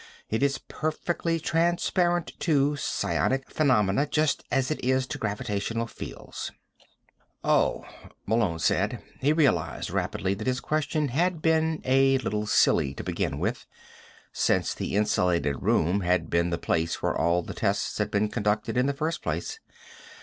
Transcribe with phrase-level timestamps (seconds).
[0.31, 6.51] It is perfectly transparent to psionic phenomena, just as it is to gravitational fields."
[7.43, 7.85] "Oh,"
[8.25, 9.03] Malone said.
[9.19, 13.67] He realized rapidly that his question had been a little silly to begin with,
[14.33, 18.77] since the insulated room had been the place where all the tests had been conducted
[18.77, 19.59] in the first place.